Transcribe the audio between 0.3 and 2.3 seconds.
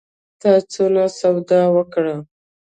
تا څونه سودا وکړه؟